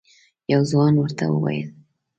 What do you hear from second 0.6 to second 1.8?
ځوان ورته وویل: